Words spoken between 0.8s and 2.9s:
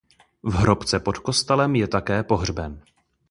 pod kostelem je také pohřben.